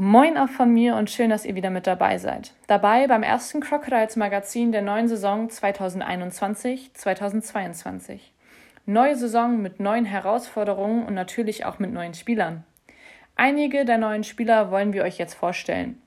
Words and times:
Moin 0.00 0.38
auch 0.38 0.48
von 0.48 0.72
mir 0.72 0.94
und 0.94 1.10
schön, 1.10 1.28
dass 1.28 1.44
ihr 1.44 1.56
wieder 1.56 1.70
mit 1.70 1.88
dabei 1.88 2.18
seid. 2.18 2.52
Dabei 2.68 3.08
beim 3.08 3.24
ersten 3.24 3.58
Crocodiles 3.58 4.14
Magazin 4.14 4.70
der 4.70 4.82
neuen 4.82 5.08
Saison 5.08 5.48
2021-2022. 5.48 8.20
Neue 8.86 9.16
Saison 9.16 9.60
mit 9.60 9.80
neuen 9.80 10.04
Herausforderungen 10.04 11.04
und 11.04 11.14
natürlich 11.14 11.64
auch 11.64 11.80
mit 11.80 11.92
neuen 11.92 12.14
Spielern. 12.14 12.62
Einige 13.34 13.84
der 13.84 13.98
neuen 13.98 14.22
Spieler 14.22 14.70
wollen 14.70 14.92
wir 14.92 15.02
euch 15.02 15.18
jetzt 15.18 15.34
vorstellen. 15.34 16.00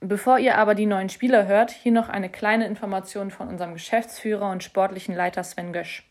Bevor 0.00 0.38
ihr 0.38 0.58
aber 0.58 0.74
die 0.74 0.84
neuen 0.84 1.08
Spieler 1.08 1.46
hört, 1.46 1.70
hier 1.70 1.92
noch 1.92 2.10
eine 2.10 2.28
kleine 2.28 2.66
Information 2.66 3.30
von 3.30 3.48
unserem 3.48 3.72
Geschäftsführer 3.72 4.50
und 4.50 4.62
sportlichen 4.62 5.14
Leiter 5.14 5.44
Sven 5.44 5.72
Gösch. 5.72 6.06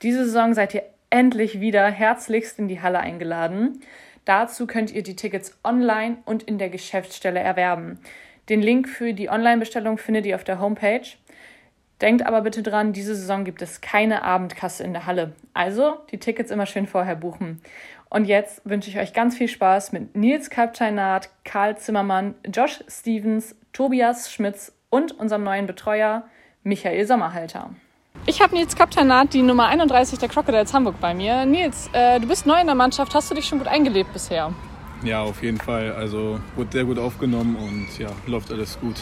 Diese 0.00 0.24
Saison 0.24 0.54
seid 0.54 0.74
ihr 0.74 0.84
endlich 1.10 1.58
wieder 1.58 1.90
herzlichst 1.90 2.60
in 2.60 2.68
die 2.68 2.82
Halle 2.82 3.00
eingeladen. 3.00 3.80
Dazu 4.26 4.66
könnt 4.66 4.92
ihr 4.92 5.02
die 5.02 5.16
Tickets 5.16 5.58
online 5.64 6.18
und 6.26 6.42
in 6.42 6.58
der 6.58 6.68
Geschäftsstelle 6.68 7.40
erwerben. 7.40 8.00
Den 8.48 8.60
Link 8.60 8.88
für 8.88 9.14
die 9.14 9.30
Online-Bestellung 9.30 9.96
findet 9.96 10.26
ihr 10.26 10.34
auf 10.34 10.44
der 10.44 10.60
Homepage. 10.60 11.06
Denkt 12.00 12.26
aber 12.26 12.42
bitte 12.42 12.62
dran, 12.62 12.92
diese 12.92 13.14
Saison 13.14 13.44
gibt 13.44 13.62
es 13.62 13.80
keine 13.80 14.22
Abendkasse 14.22 14.84
in 14.84 14.92
der 14.92 15.06
Halle. 15.06 15.32
Also 15.54 15.96
die 16.10 16.18
Tickets 16.18 16.50
immer 16.50 16.66
schön 16.66 16.86
vorher 16.86 17.16
buchen. 17.16 17.62
Und 18.10 18.26
jetzt 18.26 18.60
wünsche 18.68 18.90
ich 18.90 18.98
euch 18.98 19.12
ganz 19.12 19.36
viel 19.36 19.48
Spaß 19.48 19.92
mit 19.92 20.14
Nils 20.14 20.50
Kapteinat, 20.50 21.30
Karl 21.44 21.78
Zimmermann, 21.78 22.34
Josh 22.52 22.84
Stevens, 22.88 23.56
Tobias 23.72 24.30
Schmitz 24.30 24.72
und 24.90 25.12
unserem 25.12 25.44
neuen 25.44 25.66
Betreuer 25.66 26.28
Michael 26.62 27.06
Sommerhalter. 27.06 27.70
Ich 28.24 28.40
habe 28.40 28.54
Nils 28.54 28.74
Kaptanat, 28.74 29.34
die 29.34 29.42
Nummer 29.42 29.66
31 29.66 30.18
der 30.18 30.28
Crocodiles 30.28 30.72
Hamburg 30.72 31.00
bei 31.00 31.14
mir. 31.14 31.44
Nils, 31.44 31.90
äh, 31.92 32.18
du 32.18 32.26
bist 32.26 32.46
neu 32.46 32.60
in 32.60 32.66
der 32.66 32.74
Mannschaft. 32.74 33.14
Hast 33.14 33.30
du 33.30 33.34
dich 33.34 33.46
schon 33.46 33.58
gut 33.58 33.68
eingelebt 33.68 34.12
bisher? 34.12 34.52
Ja, 35.02 35.22
auf 35.22 35.42
jeden 35.42 35.58
Fall. 35.58 35.92
Also 35.92 36.40
wurde 36.56 36.72
sehr 36.72 36.84
gut 36.84 36.98
aufgenommen 36.98 37.56
und 37.56 37.98
ja, 37.98 38.08
läuft 38.26 38.50
alles 38.50 38.80
gut. 38.80 38.96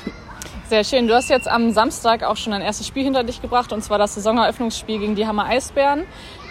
Sehr 0.68 0.82
schön. 0.82 1.06
Du 1.06 1.14
hast 1.14 1.30
jetzt 1.30 1.46
am 1.48 1.70
Samstag 1.72 2.22
auch 2.22 2.36
schon 2.36 2.52
ein 2.52 2.62
erstes 2.62 2.86
Spiel 2.86 3.04
hinter 3.04 3.22
dich 3.22 3.40
gebracht 3.40 3.72
und 3.72 3.82
zwar 3.82 3.98
das 3.98 4.14
Saisoneröffnungsspiel 4.14 4.98
gegen 4.98 5.14
die 5.14 5.26
Hammer 5.26 5.46
Eisbären. 5.46 6.04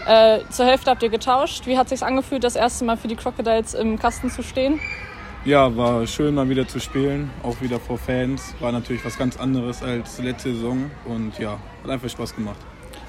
Äh, 0.08 0.40
zur 0.50 0.66
Hälfte 0.66 0.92
habt 0.92 1.04
ihr 1.04 1.10
getauscht. 1.10 1.66
Wie 1.66 1.78
hat 1.78 1.92
es 1.92 2.00
sich 2.00 2.04
angefühlt, 2.08 2.44
das 2.44 2.56
erste 2.56 2.86
Mal 2.86 2.98
für 2.98 3.08
die 3.08 3.16
Crocodiles 3.16 3.74
im 3.74 4.00
Kasten 4.00 4.30
zu 4.30 4.44
stehen? 4.44 4.80
Ja, 5.46 5.76
war 5.76 6.08
schön 6.08 6.36
mal 6.36 6.48
wieder 6.48 6.66
zu 6.66 6.80
spielen, 6.80 7.30
auch 7.44 7.60
wieder 7.60 7.78
vor 7.78 7.98
Fans. 7.98 8.56
War 8.62 8.72
natürlich 8.72 9.04
was 9.04 9.18
ganz 9.18 9.36
anderes 9.36 9.84
als 9.84 10.20
letzte 10.20 10.54
Saison 10.54 10.90
und 11.04 11.38
ja, 11.38 11.60
hat 11.84 11.92
einfach 11.92 12.10
Spaß 12.10 12.34
gemacht. 12.34 12.56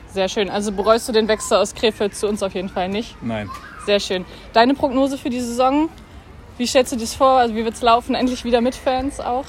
Sehr 0.09 0.29
schön. 0.29 0.51
Also 0.51 0.73
bereust 0.73 1.09
du 1.09 1.13
den 1.13 1.29
Wechsel 1.29 1.59
aus 1.59 1.77
Krefeld 1.77 2.17
zu 2.17 2.27
uns 2.27 2.43
auf 2.43 2.53
jeden 2.55 2.69
Fall 2.69 2.89
nicht? 2.89 3.17
Nein. 3.23 3.49
Sehr 3.87 4.01
schön. 4.01 4.25
Deine 4.53 4.75
Prognose 4.75 5.17
für 5.17 5.31
die 5.31 5.39
Saison? 5.39 5.89
Wie 6.59 6.67
stellst 6.67 6.91
du 6.91 6.97
dir 6.97 7.03
das 7.03 7.15
vor? 7.15 7.39
Also 7.39 7.55
wie 7.55 7.65
wird 7.65 7.75
es 7.75 7.83
laufen? 7.83 8.17
Endlich 8.17 8.45
wieder 8.45 8.61
mit 8.61 8.75
Fans 8.75 9.21
auch? 9.21 9.45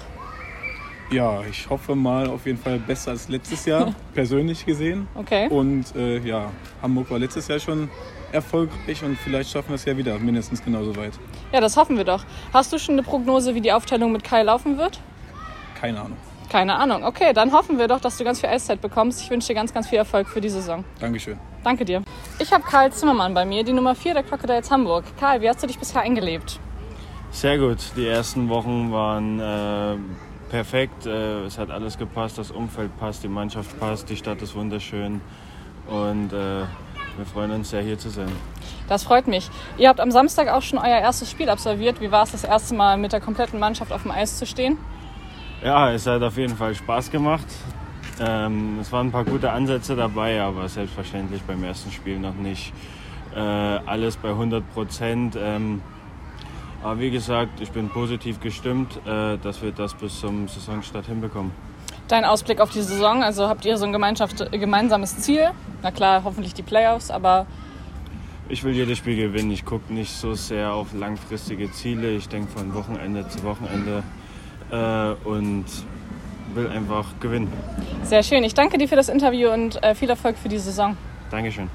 Ja, 1.10 1.42
ich 1.50 1.68
hoffe 1.68 1.96
mal 1.96 2.28
auf 2.28 2.46
jeden 2.46 2.60
Fall 2.60 2.78
besser 2.78 3.12
als 3.12 3.30
letztes 3.30 3.66
Jahr, 3.66 3.96
persönlich 4.14 4.64
gesehen. 4.64 5.08
Okay. 5.16 5.48
Und 5.50 5.96
äh, 5.96 6.20
ja, 6.20 6.52
Hamburg 6.84 7.10
war 7.10 7.18
letztes 7.18 7.48
Jahr 7.48 7.60
schon 7.60 7.90
erfolgreich 8.36 9.04
und 9.04 9.18
vielleicht 9.18 9.52
schaffen 9.52 9.70
wir 9.70 9.76
es 9.76 9.86
ja 9.86 9.98
wieder 9.98 10.20
mindestens 10.20 10.64
genauso 10.64 10.96
weit. 10.96 11.14
Ja, 11.52 11.62
das 11.62 11.76
hoffen 11.76 11.98
wir 11.98 12.04
doch. 12.04 12.24
Hast 12.54 12.72
du 12.72 12.78
schon 12.78 12.96
eine 12.96 13.04
Prognose, 13.04 13.56
wie 13.56 13.62
die 13.62 13.72
Aufteilung 13.72 14.12
mit 14.12 14.24
Kai 14.24 14.44
laufen 14.44 14.78
wird? 14.78 15.00
Keine 15.80 16.02
Ahnung. 16.02 16.18
Keine 16.50 16.76
Ahnung. 16.76 17.04
Okay, 17.04 17.34
dann 17.34 17.52
hoffen 17.52 17.80
wir 17.80 17.88
doch, 17.88 18.00
dass 18.00 18.18
du 18.18 18.24
ganz 18.24 18.40
viel 18.40 18.50
Eiszeit 18.50 18.80
bekommst. 18.82 19.22
Ich 19.22 19.30
wünsche 19.30 19.48
dir 19.48 19.56
ganz, 19.56 19.74
ganz 19.74 19.88
viel 19.90 19.98
Erfolg 19.98 20.28
für 20.28 20.42
die 20.42 20.50
Saison. 20.50 20.86
Dankeschön. 21.00 21.40
Danke 21.64 21.84
dir. 21.84 22.04
Ich 22.38 22.54
habe 22.54 22.64
Karl 22.64 22.92
Zimmermann 22.92 23.34
bei 23.34 23.46
mir, 23.46 23.64
die 23.64 23.74
Nummer 23.74 23.96
4 23.96 24.14
der 24.14 24.24
Crocodiles 24.24 24.70
Hamburg. 24.70 25.04
Karl, 25.20 25.42
wie 25.42 25.50
hast 25.50 25.64
du 25.64 25.68
dich 25.68 25.80
bisher 25.80 26.02
eingelebt? 26.02 26.60
Sehr 27.32 27.58
gut. 27.58 27.80
Die 27.98 28.08
ersten 28.08 28.48
Wochen 28.50 28.92
waren 28.92 29.40
äh, 29.40 29.98
perfekt. 30.50 31.06
Äh, 31.06 31.46
es 31.46 31.58
hat 31.58 31.72
alles 31.72 31.98
gepasst, 31.98 32.38
das 32.38 32.52
Umfeld 32.52 32.96
passt, 32.98 33.24
die 33.24 33.28
Mannschaft 33.28 33.78
passt, 33.80 34.10
die 34.10 34.16
Stadt 34.16 34.42
ist 34.42 34.56
wunderschön. 34.56 35.22
Und 35.88 36.32
äh, 36.32 36.64
wir 37.18 37.26
freuen 37.26 37.52
uns 37.52 37.70
sehr, 37.70 37.82
hier 37.82 37.98
zu 37.98 38.10
sein. 38.10 38.32
Das 38.88 39.04
freut 39.04 39.28
mich. 39.28 39.50
Ihr 39.78 39.90
habt 39.90 40.00
am 40.00 40.12
Samstag 40.12 40.50
auch 40.50 40.62
schon 40.62 40.80
euer 40.80 41.00
erstes 41.00 41.32
Spiel 41.32 41.50
absolviert. 41.50 42.02
Wie 42.02 42.12
war 42.12 42.24
es 42.24 42.32
das 42.32 42.44
erste 42.44 42.76
Mal 42.76 42.98
mit 42.98 43.14
der 43.14 43.22
kompletten 43.22 43.60
Mannschaft 43.60 43.92
auf 43.92 44.04
dem 44.04 44.12
Eis 44.12 44.38
zu 44.38 44.46
stehen? 44.46 44.78
Ja, 45.64 45.92
es 45.92 46.06
hat 46.06 46.22
auf 46.22 46.38
jeden 46.38 46.56
Fall 46.56 46.76
Spaß 46.76 47.10
gemacht. 47.12 47.48
Ähm, 48.20 48.80
es 48.82 48.92
waren 48.92 49.08
ein 49.08 49.12
paar 49.12 49.26
gute 49.26 49.52
Ansätze 49.52 49.96
dabei, 49.96 50.42
aber 50.42 50.70
selbstverständlich 50.70 51.42
beim 51.44 51.64
ersten 51.64 51.92
Spiel 51.92 52.20
noch 52.20 52.36
nicht 52.36 52.72
äh, 53.36 53.40
alles 53.40 54.18
bei 54.18 54.30
100 54.30 54.74
Prozent. 54.74 55.38
Ähm, 55.40 55.82
aber 56.84 57.00
wie 57.00 57.10
gesagt, 57.10 57.62
ich 57.62 57.72
bin 57.72 57.90
positiv 57.90 58.40
gestimmt, 58.40 59.00
äh, 59.06 59.38
dass 59.38 59.62
wir 59.62 59.72
das 59.72 59.94
bis 59.96 60.20
zum 60.20 60.48
Saisonstart 60.48 61.08
hinbekommen. 61.08 61.52
Dein 62.08 62.24
Ausblick 62.24 62.62
auf 62.62 62.70
die 62.70 62.84
Saison, 62.84 63.24
also 63.24 63.48
habt 63.48 63.66
ihr 63.66 63.78
so 63.78 63.86
ein 63.86 63.92
gemeinsames 63.92 65.18
Ziel? 65.18 65.50
Na 65.82 65.90
klar, 65.90 66.24
hoffentlich 66.24 66.54
die 66.54 66.62
Playoffs, 66.62 67.10
aber. 67.10 67.48
Ich 68.48 68.64
will 68.64 68.74
jedes 68.74 69.00
Spiel 69.00 69.16
gewinnen. 69.16 69.50
Ich 69.50 69.66
gucke 69.66 69.92
nicht 69.92 70.14
so 70.14 70.36
sehr 70.36 70.72
auf 70.72 70.94
langfristige 70.94 71.72
Ziele. 71.72 72.12
Ich 72.12 72.30
denke 72.30 72.52
von 72.52 72.76
Wochenende 72.76 73.28
zu 73.28 73.44
Wochenende 73.44 74.04
äh, 74.72 75.28
und 75.28 75.66
will 76.54 76.68
einfach 76.70 77.06
gewinnen. 77.20 77.52
Sehr 78.04 78.22
schön. 78.22 78.44
Ich 78.44 78.54
danke 78.54 78.78
dir 78.78 78.88
für 78.88 78.96
das 78.96 79.10
Interview 79.10 79.50
und 79.50 79.82
äh, 79.84 79.96
viel 79.96 80.10
Erfolg 80.10 80.38
für 80.38 80.50
die 80.50 80.60
Saison. 80.60 80.96
Dankeschön. 81.32 81.70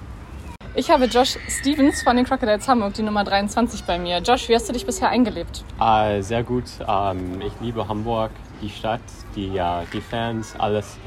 Ich 0.76 0.88
habe 0.88 1.06
Josh 1.06 1.36
Stevens 1.48 2.04
von 2.04 2.14
den 2.14 2.24
Crocodiles 2.24 2.69
Hamburg, 2.69 2.94
die 2.94 3.02
Nummer 3.02 3.24
23 3.24 3.82
bei 3.82 3.98
mir. 3.98 4.19
Josh, 4.19 4.48
wie 4.48 4.54
hast 4.54 4.69
du 4.69 4.72
dich 4.72 4.86
bisher 4.86 5.08
eingelebt? 5.08 5.64
Äh, 5.80 6.22
sehr 6.22 6.44
gut. 6.44 6.64
Ähm, 6.86 7.40
ich 7.40 7.52
liebe 7.60 7.88
Hamburg, 7.88 8.30
die 8.60 8.71
Stadt, 8.71 9.00
die, 9.34 9.56
äh, 9.56 9.84
die 9.93 10.00
Fans, 10.00 10.54
alles. 10.59 10.98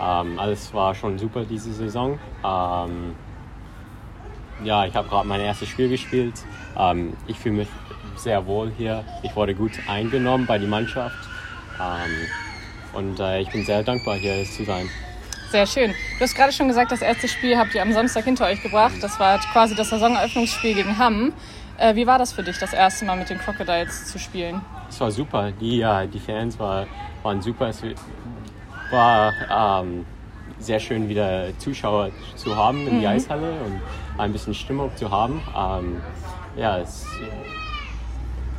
Ähm, 0.00 0.38
alles 0.38 0.72
war 0.74 0.94
schon 0.94 1.18
super 1.18 1.44
diese 1.44 1.72
Saison. 1.72 2.18
Ähm, 2.44 3.14
ja, 4.64 4.84
ich 4.86 4.94
habe 4.94 5.08
gerade 5.08 5.26
mein 5.26 5.40
erstes 5.40 5.68
Spiel 5.68 5.88
gespielt. 5.88 6.34
Ähm, 6.76 7.14
ich 7.26 7.38
fühle 7.38 7.56
mich 7.56 7.68
sehr 8.16 8.46
wohl 8.46 8.72
hier. 8.76 9.04
Ich 9.22 9.34
wurde 9.34 9.54
gut 9.54 9.72
eingenommen 9.88 10.46
bei 10.46 10.58
der 10.58 10.68
Mannschaft. 10.68 11.16
Ähm, 11.80 12.28
und 12.92 13.20
äh, 13.20 13.40
ich 13.40 13.50
bin 13.50 13.64
sehr 13.64 13.82
dankbar, 13.82 14.16
hier 14.16 14.44
zu 14.44 14.64
sein. 14.64 14.88
Sehr 15.50 15.66
schön. 15.66 15.90
Du 16.18 16.24
hast 16.24 16.34
gerade 16.34 16.52
schon 16.52 16.68
gesagt, 16.68 16.92
das 16.92 17.02
erste 17.02 17.28
Spiel 17.28 17.58
habt 17.58 17.74
ihr 17.74 17.82
am 17.82 17.92
Samstag 17.92 18.24
hinter 18.24 18.46
euch 18.46 18.62
gebracht. 18.62 18.94
Das 19.02 19.20
war 19.20 19.38
quasi 19.52 19.74
das 19.74 19.90
Saisoneröffnungsspiel 19.90 20.74
gegen 20.74 20.96
Hamm. 20.96 21.32
Äh, 21.82 21.96
wie 21.96 22.06
war 22.06 22.16
das 22.16 22.32
für 22.32 22.44
dich, 22.44 22.58
das 22.58 22.72
erste 22.72 23.04
Mal 23.04 23.16
mit 23.16 23.28
den 23.28 23.38
Crocodiles 23.38 24.06
zu 24.06 24.18
spielen? 24.18 24.60
Es 24.88 25.00
war 25.00 25.10
super. 25.10 25.50
Die, 25.50 25.80
äh, 25.80 26.06
die 26.06 26.20
Fans 26.20 26.56
war, 26.58 26.86
waren 27.24 27.42
super. 27.42 27.68
Es 27.68 27.82
war 28.92 29.82
ähm, 29.82 30.06
sehr 30.60 30.78
schön, 30.78 31.08
wieder 31.08 31.46
Zuschauer 31.58 32.10
zu 32.36 32.54
haben 32.54 32.86
in 32.86 32.96
mhm. 32.96 33.00
die 33.00 33.06
Eishalle 33.08 33.50
und 33.64 33.80
ein 34.16 34.32
bisschen 34.32 34.54
Stimmung 34.54 34.94
zu 34.96 35.10
haben. 35.10 35.42
Ähm, 35.56 36.00
ja, 36.56 36.78
es, 36.78 37.04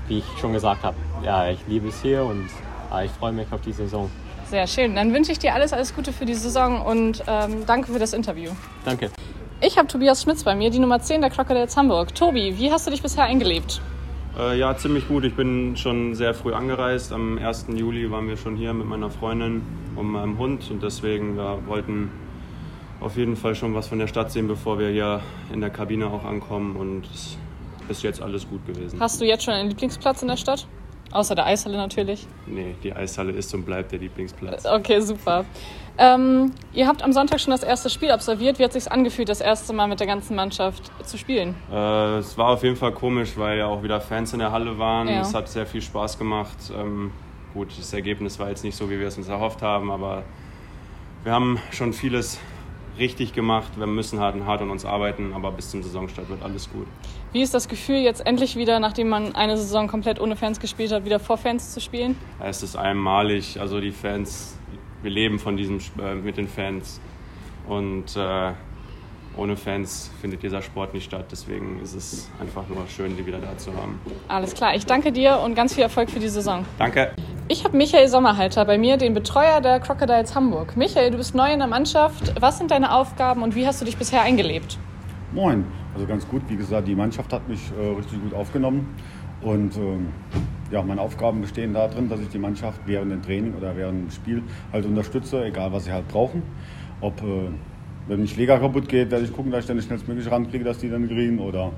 wie 0.10 0.18
ich 0.18 0.26
schon 0.42 0.52
gesagt 0.52 0.84
habe, 0.84 0.98
ja, 1.24 1.50
ich 1.50 1.60
liebe 1.68 1.88
es 1.88 2.02
hier 2.02 2.26
und 2.26 2.50
äh, 2.94 3.06
ich 3.06 3.12
freue 3.12 3.32
mich 3.32 3.50
auf 3.54 3.62
die 3.62 3.72
Saison. 3.72 4.12
Sehr 4.50 4.68
schön. 4.68 4.96
Dann 4.96 5.14
wünsche 5.14 5.32
ich 5.32 5.40
dir 5.40 5.54
alles, 5.54 5.72
alles 5.72 5.96
Gute 5.96 6.12
für 6.12 6.26
die 6.26 6.34
Saison 6.34 6.82
und 6.82 7.24
ähm, 7.26 7.66
danke 7.66 7.94
für 7.94 8.00
das 8.00 8.12
Interview. 8.12 8.52
Danke. 8.84 9.10
Ich 9.66 9.78
habe 9.78 9.88
Tobias 9.88 10.22
Schmitz 10.24 10.44
bei 10.44 10.56
mir, 10.56 10.70
die 10.72 10.80
Nummer 10.80 11.00
10 11.00 11.22
der 11.22 11.30
Crocodiles 11.30 11.78
Hamburg. 11.78 12.14
Tobi, 12.14 12.58
wie 12.58 12.70
hast 12.70 12.86
du 12.86 12.92
dich 12.92 13.02
bisher 13.02 13.24
eingelebt? 13.24 13.80
Äh, 14.38 14.60
ja, 14.60 14.76
ziemlich 14.76 15.08
gut. 15.08 15.24
Ich 15.24 15.36
bin 15.36 15.78
schon 15.78 16.16
sehr 16.16 16.34
früh 16.34 16.52
angereist. 16.54 17.14
Am 17.14 17.38
1. 17.38 17.68
Juli 17.74 18.12
waren 18.12 18.28
wir 18.28 18.36
schon 18.36 18.58
hier 18.58 18.74
mit 18.74 18.88
meiner 18.88 19.10
Freundin 19.10 19.62
und 19.96 20.08
meinem 20.08 20.38
Hund 20.38 20.70
und 20.70 20.84
deswegen 20.84 21.38
ja, 21.38 21.66
wollten 21.66 22.12
auf 23.00 23.16
jeden 23.16 23.38
Fall 23.38 23.56
schon 23.56 23.74
was 23.74 23.88
von 23.88 24.00
der 24.00 24.08
Stadt 24.08 24.34
sehen, 24.34 24.50
bevor 24.50 24.80
wir 24.80 24.90
hier 24.90 25.22
in 25.54 25.62
der 25.62 25.70
Kabine 25.70 26.08
auch 26.08 26.26
ankommen 26.26 26.76
und 26.76 27.06
es 27.06 27.22
ist 27.22 27.38
bis 27.88 28.02
jetzt 28.02 28.22
alles 28.22 28.46
gut 28.50 28.68
gewesen. 28.68 29.00
Hast 29.00 29.22
du 29.22 29.26
jetzt 29.26 29.46
schon 29.46 29.54
einen 29.54 29.70
Lieblingsplatz 29.70 30.22
in 30.24 30.28
der 30.28 30.38
Stadt? 30.38 30.68
Außer 31.14 31.36
der 31.36 31.46
Eishalle 31.46 31.78
natürlich. 31.78 32.28
Nee, 32.48 32.76
die 32.84 32.92
Eishalle 32.92 33.32
ist 33.34 33.54
und 33.54 33.66
bleibt 33.66 33.92
der 33.92 34.00
Lieblingsplatz. 34.00 34.66
Okay, 34.66 35.00
super. 35.00 35.46
Ähm, 35.96 36.52
ihr 36.74 36.88
habt 36.88 37.04
am 37.04 37.14
Sonntag 37.14 37.40
schon 37.40 37.52
das 37.52 37.62
erste 37.62 37.90
Spiel 37.92 38.10
absolviert. 38.10 38.58
Wie 38.58 38.64
hat 38.64 38.76
es 38.76 38.86
sich 38.86 38.92
angefühlt, 38.92 39.30
das 39.30 39.40
erste 39.40 39.74
Mal 39.74 39.88
mit 39.88 40.00
der 40.00 40.08
ganzen 40.08 40.36
Mannschaft 40.36 40.92
zu 41.06 41.18
spielen? 41.20 41.56
Äh, 41.72 42.18
es 42.18 42.36
war 42.36 42.48
auf 42.48 42.64
jeden 42.64 42.76
Fall 42.76 42.94
komisch, 42.94 43.38
weil 43.38 43.60
ja 43.60 43.68
auch 43.68 43.84
wieder 43.84 44.02
Fans 44.02 44.34
in 44.34 44.40
der 44.40 44.52
Halle 44.52 44.80
waren. 44.80 45.08
Ja. 45.08 45.22
Es 45.22 45.36
hat 45.36 45.48
sehr 45.48 45.68
viel 45.68 45.84
Spaß 45.84 46.18
gemacht. 46.18 46.58
Ähm, 46.76 47.12
gut, 47.54 47.68
das 47.78 47.94
Ergebnis 47.94 48.40
war 48.40 48.50
jetzt 48.50 48.64
nicht 48.64 48.76
so, 48.76 48.90
wie 48.90 49.00
wir 49.00 49.08
es 49.08 49.18
uns 49.18 49.28
erhofft 49.28 49.62
haben, 49.62 49.92
aber 49.92 50.24
wir 51.24 51.32
haben 51.32 51.60
schon 51.72 51.94
vieles 51.94 52.40
richtig 52.98 53.34
gemacht. 53.34 53.72
Wir 53.78 53.88
müssen 53.88 54.20
hart, 54.20 54.36
hart 54.46 54.62
an 54.62 54.70
uns 54.70 54.86
arbeiten, 54.86 55.34
aber 55.34 55.52
bis 55.52 55.70
zum 55.70 55.84
Saisonstart 55.84 56.30
wird 56.30 56.44
alles 56.44 56.70
gut. 56.72 56.88
Wie 57.32 57.42
ist 57.42 57.54
das 57.54 57.68
Gefühl, 57.68 57.98
jetzt 57.98 58.26
endlich 58.26 58.56
wieder, 58.56 58.80
nachdem 58.80 59.10
man 59.10 59.36
eine 59.36 59.58
Saison 59.58 59.88
komplett 59.88 60.20
ohne 60.20 60.36
Fans 60.36 60.60
gespielt 60.60 60.92
hat, 60.92 61.06
wieder 61.06 61.20
vor 61.20 61.38
Fans 61.38 61.74
zu 61.74 61.82
spielen? 61.82 62.16
Es 62.40 62.64
ist 62.64 62.76
einmalig. 62.76 63.60
Also 63.60 63.80
die 63.80 63.92
Fans, 63.92 64.58
wir 65.02 65.12
leben 65.12 65.40
von 65.40 65.58
diesem 65.58 65.80
äh, 66.00 66.16
mit 66.16 66.38
den 66.38 66.48
Fans 66.48 67.02
und 67.68 68.16
äh, 68.16 68.52
ohne 69.36 69.58
Fans 69.58 70.12
findet 70.22 70.44
dieser 70.44 70.62
Sport 70.62 70.94
nicht 70.94 71.06
statt. 71.06 71.26
Deswegen 71.32 71.80
ist 71.82 71.96
es 71.96 72.30
einfach 72.40 72.68
nur 72.68 72.86
schön, 72.88 73.18
die 73.18 73.26
wieder 73.26 73.40
da 73.40 73.58
zu 73.58 73.74
haben. 73.74 74.00
Alles 74.28 74.54
klar, 74.54 74.76
ich 74.76 74.86
danke 74.86 75.12
dir 75.12 75.40
und 75.40 75.56
ganz 75.56 75.74
viel 75.74 75.84
Erfolg 75.84 76.10
für 76.10 76.20
die 76.20 76.30
Saison. 76.30 76.66
Danke. 76.78 77.14
Ich 77.54 77.64
habe 77.64 77.78
Michael 77.78 78.08
Sommerhalter 78.08 78.66
bei 78.66 78.80
mir, 78.80 78.98
den 78.98 79.14
Betreuer 79.14 79.62
der 79.62 79.80
Crocodiles 79.80 80.34
Hamburg. 80.34 80.76
Michael, 80.76 81.12
du 81.12 81.18
bist 81.18 81.36
neu 81.36 81.54
in 81.54 81.60
der 81.60 81.68
Mannschaft. 81.68 82.34
Was 82.42 82.58
sind 82.58 82.72
deine 82.72 82.92
Aufgaben 82.92 83.44
und 83.44 83.54
wie 83.54 83.68
hast 83.68 83.80
du 83.80 83.86
dich 83.86 83.96
bisher 83.96 84.24
eingelebt? 84.24 84.80
Moin, 85.34 85.64
also 85.94 86.08
ganz 86.08 86.28
gut. 86.28 86.42
Wie 86.48 86.56
gesagt, 86.56 86.88
die 86.88 86.96
Mannschaft 86.96 87.32
hat 87.32 87.48
mich 87.48 87.60
äh, 87.80 87.96
richtig 87.96 88.24
gut 88.24 88.34
aufgenommen. 88.34 88.96
Und 89.44 89.78
ähm, 89.78 90.08
ja, 90.72 90.82
meine 90.82 91.00
Aufgaben 91.00 91.42
bestehen 91.42 91.76
darin, 91.76 92.10
dass 92.10 92.22
ich 92.22 92.30
die 92.30 92.40
Mannschaft 92.40 92.82
während 92.88 93.12
dem 93.12 93.22
Training 93.22 93.54
oder 93.54 93.78
während 93.78 94.02
dem 94.02 94.10
Spiel 94.10 94.42
halt 94.72 94.88
unterstütze, 94.88 95.46
egal 95.46 95.72
was 95.72 95.84
sie 95.86 95.92
halt 95.92 96.08
brauchen. 96.08 96.42
Ob 97.02 97.22
äh, 97.22 97.50
wenn 98.08 98.22
ein 98.22 98.28
Schläger 98.28 98.58
kaputt 98.58 98.90
geht, 98.90 99.12
werde 99.12 99.26
ich 99.26 99.32
gucken, 99.32 99.52
dass 99.52 99.60
ich 99.60 99.68
dann 99.68 99.80
schnellstmöglich 99.80 100.32
rankriege, 100.32 100.64
dass 100.64 100.80
die 100.80 100.90
dann 100.90 101.08
kriegen. 101.08 101.38
Oder 101.38 101.72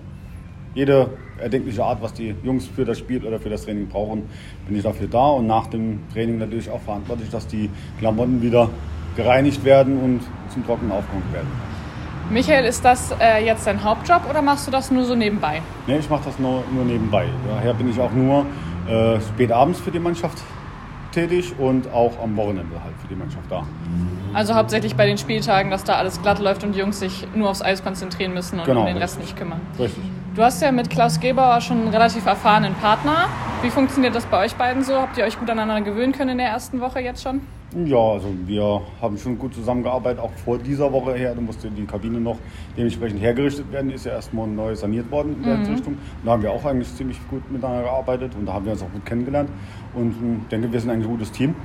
jede 0.75 1.10
erdenkliche 1.39 1.83
Art, 1.83 2.01
was 2.01 2.13
die 2.13 2.36
Jungs 2.44 2.68
für 2.68 2.86
das 2.86 3.00
Spiel 3.00 3.25
oder 3.25 3.39
für 3.39 3.50
das 3.50 3.66
Training 3.66 3.88
brauchen, 3.88 4.30
bin 4.68 4.77
ich 4.77 4.83
dafür 4.83 5.07
da. 5.07 5.30
Und 5.30 5.48
nach 5.48 5.68
dem 5.68 6.01
Training 6.13 6.38
natürlich 6.38 6.69
auch 6.69 6.81
verantwortlich, 6.81 7.30
dass 7.30 7.48
die 7.48 7.69
Klamotten 8.00 8.42
wieder 8.42 8.69
gereinigt 9.16 9.63
werden 9.63 9.98
und 9.98 10.22
zum 10.50 10.66
Trocknen 10.66 10.92
aufgehängt 10.92 11.33
werden. 11.33 11.48
Michael, 12.30 12.66
ist 12.66 12.83
das 12.83 13.13
äh, 13.19 13.45
jetzt 13.45 13.68
dein 13.68 13.83
Hauptjob 13.83 14.22
oder 14.30 14.42
machst 14.42 14.68
du 14.68 14.72
das 14.72 14.92
nur 14.92 15.06
so 15.06 15.16
nebenbei? 15.16 15.62
Nee, 15.88 15.98
ich 16.00 16.10
mache 16.10 16.25
das 16.25 16.39
nur, 16.39 16.63
nur 16.74 16.83
nebenbei. 16.83 17.25
Daher 17.48 17.74
bin 17.75 17.89
ich 17.89 18.00
auch 18.00 18.12
nur 18.12 18.45
äh, 18.89 19.19
spät 19.22 19.51
abends 19.51 19.80
für 19.80 19.92
die 19.92 20.00
Mannschaft 20.00 20.39
tätig 21.12 21.54
und 21.57 21.92
auch 21.94 22.22
am 22.22 22.36
Wochenende 22.36 22.83
halt 22.83 22.94
für 23.01 23.07
die 23.07 23.16
Mannschaft 23.16 23.50
da. 23.50 23.66
Also 24.33 24.56
hauptsächlich 24.56 24.95
bei 24.95 25.06
den 25.06 25.18
Spieltagen, 25.18 25.72
dass 25.72 25.83
da 25.86 25.95
alles 25.95 26.22
glatt 26.22 26.39
läuft 26.39 26.63
und 26.63 26.74
die 26.74 26.80
Jungs 26.80 27.00
sich 27.00 27.25
nur 27.36 27.50
aufs 27.50 27.62
Eis 27.62 27.83
konzentrieren 27.83 28.33
müssen 28.33 28.60
und 28.60 28.66
Genau, 28.66 28.81
um 28.81 28.86
den 28.88 28.98
richtig. 28.98 29.04
Rest 29.04 29.19
nicht 29.22 29.38
kümmern. 29.38 29.62
Richtig. 29.80 30.04
Du 30.36 30.42
hast 30.42 30.62
ja 30.62 30.70
mit 30.74 30.90
Klaus 30.90 31.18
Gebauer 31.22 31.62
schon 31.62 31.78
einen 31.78 31.88
relativ 31.88 32.26
erfahrenen 32.26 32.74
Partner. 32.74 33.30
Wie 33.62 33.70
funktioniert 33.70 34.14
das 34.14 34.26
bei 34.26 34.44
euch 34.44 34.54
beiden 34.56 34.84
so? 34.84 34.96
Habt 34.96 35.18
ihr 35.18 35.24
euch 35.24 35.40
gut 35.40 35.50
aneinander 35.50 35.90
gewöhnen 35.90 36.12
können 36.12 36.32
in 36.32 36.40
der 36.40 36.48
ersten 36.48 36.82
Woche 36.82 37.00
jetzt 37.00 37.24
schon? 37.24 37.40
Ja, 37.86 37.96
also 37.96 38.28
wir 38.46 38.82
haben 39.02 39.18
schon 39.18 39.40
gut 39.40 39.54
zusammengearbeitet, 39.54 40.20
auch 40.20 40.34
vor 40.44 40.58
dieser 40.58 40.92
Woche 40.92 41.14
her. 41.14 41.34
Da 41.36 41.40
musste 41.40 41.72
die 41.72 41.86
Kabine 41.86 42.20
noch 42.20 42.38
dementsprechend 42.76 43.22
hergerichtet 43.22 43.72
werden. 43.72 43.92
Ist 43.92 44.06
ja 44.06 44.12
erstmal 44.12 44.46
neu 44.46 44.76
saniert 44.76 45.10
worden 45.10 45.38
in 45.38 45.44
der 45.44 45.60
Richtung. 45.60 45.94
Und 45.94 46.26
da 46.26 46.32
haben 46.32 46.44
wir 46.44 46.52
auch 46.52 46.66
eigentlich 46.66 46.94
ziemlich 46.94 47.18
gut 47.30 47.50
miteinander 47.50 47.84
gearbeitet 47.84 48.34
und 48.38 48.46
da 48.46 48.54
haben 48.54 48.66
wir 48.66 48.74
uns 48.74 48.84
auch 48.84 48.92
gut 48.92 49.06
kennengelernt. 49.06 49.50
Und 49.94 50.42
ich 50.42 50.50
denke, 50.50 50.70
wir 50.70 50.82
sind 50.82 50.90
ein 50.90 51.02
gutes 51.02 51.32
Team 51.32 51.56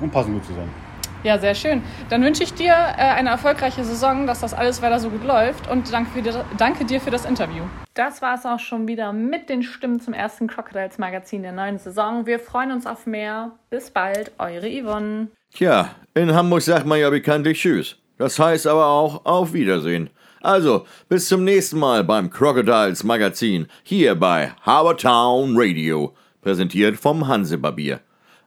und 0.00 0.10
passen 0.10 0.34
gut 0.34 0.44
zusammen. 0.44 0.87
Ja, 1.24 1.38
sehr 1.38 1.56
schön. 1.56 1.82
Dann 2.10 2.22
wünsche 2.22 2.44
ich 2.44 2.54
dir 2.54 2.72
äh, 2.72 3.00
eine 3.00 3.30
erfolgreiche 3.30 3.82
Saison, 3.82 4.26
dass 4.26 4.40
das 4.40 4.54
alles 4.54 4.82
weiter 4.82 5.00
so 5.00 5.10
gut 5.10 5.24
läuft 5.24 5.68
und 5.68 5.92
danke, 5.92 6.22
dir, 6.22 6.44
danke 6.56 6.84
dir 6.84 7.00
für 7.00 7.10
das 7.10 7.24
Interview. 7.24 7.64
Das 7.94 8.22
war 8.22 8.36
es 8.36 8.46
auch 8.46 8.60
schon 8.60 8.86
wieder 8.86 9.12
mit 9.12 9.48
den 9.48 9.64
Stimmen 9.64 10.00
zum 10.00 10.14
ersten 10.14 10.46
Crocodiles 10.46 10.98
Magazin 10.98 11.42
der 11.42 11.50
neuen 11.50 11.78
Saison. 11.78 12.26
Wir 12.26 12.38
freuen 12.38 12.70
uns 12.70 12.86
auf 12.86 13.06
mehr. 13.06 13.50
Bis 13.68 13.90
bald, 13.90 14.30
eure 14.38 14.68
Yvonne. 14.68 15.28
Tja, 15.52 15.90
in 16.14 16.32
Hamburg 16.32 16.62
sagt 16.62 16.86
man 16.86 17.00
ja 17.00 17.10
bekanntlich 17.10 17.60
Tschüss. 17.60 17.96
Das 18.16 18.38
heißt 18.38 18.68
aber 18.68 18.86
auch 18.86 19.24
Auf 19.24 19.52
Wiedersehen. 19.52 20.10
Also, 20.40 20.86
bis 21.08 21.26
zum 21.26 21.42
nächsten 21.42 21.80
Mal 21.80 22.04
beim 22.04 22.30
Crocodiles 22.30 23.02
Magazin 23.02 23.66
hier 23.82 24.14
bei 24.14 24.52
Habertown 24.62 25.54
Radio, 25.56 26.14
präsentiert 26.42 26.96
vom 26.96 27.26
Hansebarbier. 27.26 27.98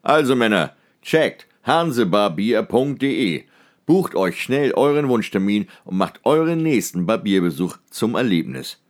Also 0.02 0.38
Männer, 0.38 0.72
checkt 1.02 1.48
hansebarbier.de. 1.64 3.44
Bucht 3.86 4.16
euch 4.16 4.42
schnell 4.42 4.74
euren 4.74 5.10
Wunschtermin 5.10 5.68
und 5.86 5.98
macht 5.98 6.22
euren 6.24 6.64
nächsten 6.64 7.06
Barbierbesuch 7.06 7.78
zum 7.90 8.16
Erlebnis. 8.16 8.81